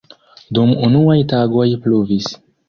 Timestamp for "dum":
0.57-0.71